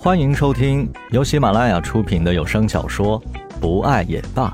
[0.00, 3.20] 欢迎收听由喜马拉雅出品的有声小说
[3.60, 4.48] 《不爱也罢》，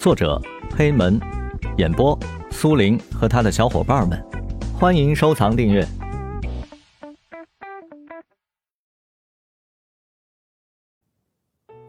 [0.00, 0.42] 作者
[0.76, 1.20] 黑门，
[1.78, 2.18] 演播
[2.50, 4.20] 苏林和他的小伙伴们。
[4.76, 5.86] 欢迎收藏订阅。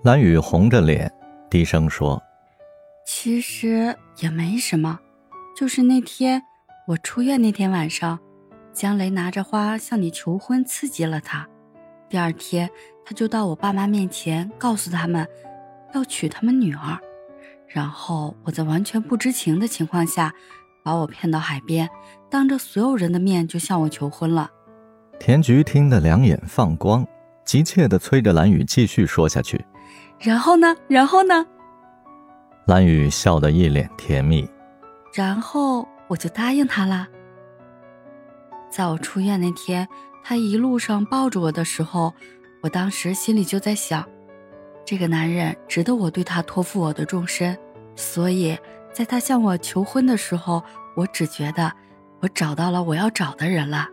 [0.04, 1.12] 蓝雨红着脸，
[1.50, 2.22] 低声说
[3.08, 5.00] ：“其实也没什么，
[5.58, 6.44] 就是那天
[6.90, 8.20] 我出院那天晚上，
[8.72, 11.50] 江雷拿着花向你求婚，刺激了他。
[12.10, 12.70] 第二天，
[13.06, 15.28] 他就到我爸妈面前，告诉他们
[15.94, 16.98] 要娶他们女儿。
[17.68, 20.34] 然后我在完全不知情的情况下，
[20.84, 21.90] 把我骗到海边，
[22.30, 24.50] 当着所有人的面就向我求婚了。”
[25.20, 27.06] 田菊听得两眼放光，
[27.44, 29.66] 急切地催着蓝雨继续说下去。
[30.20, 30.76] 然后呢？
[30.88, 31.46] 然后呢？
[32.68, 34.50] 蓝雨笑得一脸甜蜜。
[35.14, 37.08] 然后我就答应他了。
[38.70, 39.88] 在我出院那天，
[40.30, 42.14] 他一路上抱着我的时候，
[42.62, 44.06] 我当时心里就在想，
[44.84, 47.58] 这个男人值得我对他托付我的终身。
[47.96, 48.58] 所以，
[48.92, 50.62] 在他向我求婚的时候，
[50.98, 51.72] 我只觉得
[52.20, 53.88] 我找到了我要找的人了。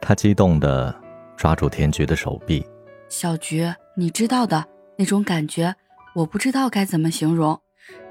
[0.00, 0.92] 他激动地
[1.36, 2.66] 抓住田菊的手臂。
[3.08, 4.64] 小菊，你知道的。
[4.98, 5.72] 那种感觉，
[6.16, 7.56] 我不知道该怎么形容，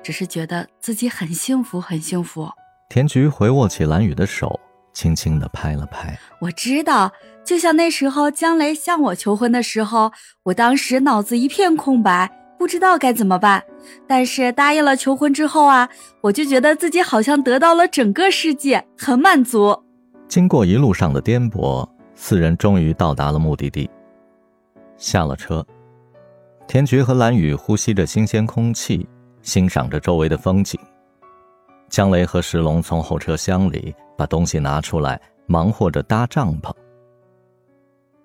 [0.02, 2.50] 只是觉得自己很幸福，很幸福。
[2.88, 4.59] 田菊回握起蓝雨的手，
[5.00, 6.20] 轻轻的拍了拍。
[6.40, 7.14] 我知道，
[7.46, 10.12] 就像那时候江雷向我求婚的时候，
[10.44, 13.64] 我当时脑子一片空白，不知道该怎么办。
[14.06, 15.88] 但是答应了求婚之后啊，
[16.20, 19.86] 我就觉得自己好像得到了整个世界，很满足。
[20.28, 23.90] 经过一路上的颠簸，四人终于到达了目的地，
[24.98, 25.66] 下了车。
[26.68, 29.08] 田菊和蓝雨呼吸着新鲜空气，
[29.42, 30.78] 欣赏着周围的风景。
[31.90, 36.72] 江雷和石龙从后车厢里把东西拿出来，忙活着搭帐篷。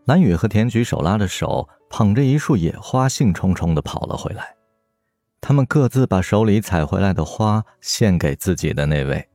[0.05, 4.55] 蓝雨和田菊手拉着手，捧着一束野花，兴冲冲地跑了回来。
[5.41, 9.29] 他们各自把手里采回来的花献给自己的那位。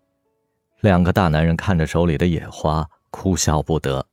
[0.82, 4.06] 两个大男人看着手里的野花，哭笑不得。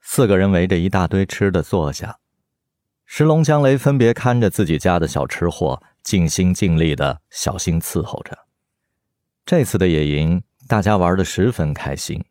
[0.00, 2.18] 四个人围着一大堆吃的坐下。
[3.04, 8.45] 石龙、江雷分别看着自己家的小吃货，尽心尽力的小心伺候着。
[9.46, 12.24] 这次的野营，大家玩的十分开心。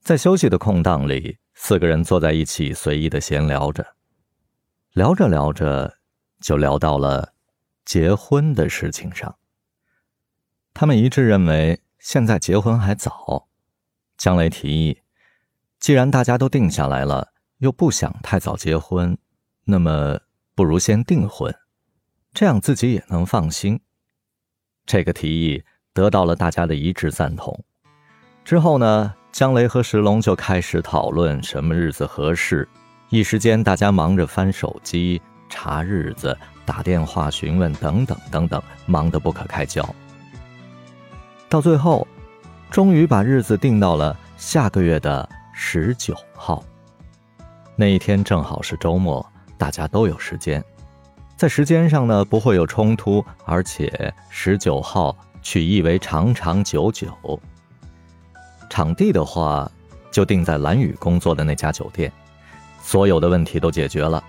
[0.00, 3.94] 在休息的空档里，四个人坐在一起，随意的闲聊着。
[4.90, 5.98] 聊着聊着，
[6.40, 7.32] 就聊到了
[7.84, 9.38] 结婚的事情上。
[10.74, 13.48] 他们一致认为，现在结婚还早。
[14.16, 15.02] 江雷提议，
[15.78, 19.16] 既然大家都定下来了，又不想太早结婚。
[19.62, 20.18] 那么，
[20.56, 21.54] 不如先订婚，
[22.34, 23.80] 这样自己也能放心。
[24.88, 25.62] 这个提议
[25.92, 27.62] 得到了大家的一致赞同。
[28.42, 32.66] 之后呢，江雷和石龙就开始讨论什么日子合适。
[33.10, 36.34] 一时间，大家忙着翻手机、查日子、
[36.64, 39.86] 打电话询问等等等等，忙得不可开交。
[41.50, 42.08] 到最后，
[42.70, 46.64] 终于把日子定到了下个月的十九号。
[47.76, 49.24] 那一天正好是周末。
[49.58, 50.64] 大家都有时间，
[51.38, 57.08] 在时间上呢不会有冲突，而且十九号取意为长长久久。
[58.68, 59.70] 场地的话，
[60.10, 62.12] 就定在蓝宇工作的那家酒店。
[62.82, 64.22] 所有的问题都解决了，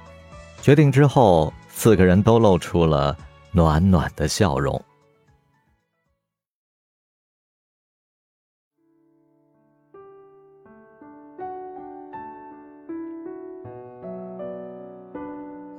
[0.61, 3.17] 决定之后，四个人都露出了
[3.51, 4.79] 暖暖的笑容。